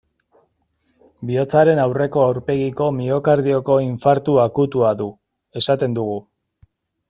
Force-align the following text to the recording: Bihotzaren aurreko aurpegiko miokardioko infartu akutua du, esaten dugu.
Bihotzaren 1.31 1.81
aurreko 1.83 2.23
aurpegiko 2.31 2.89
miokardioko 3.01 3.77
infartu 3.91 4.41
akutua 4.47 4.97
du, 5.03 5.11
esaten 5.63 6.01
dugu. 6.03 6.21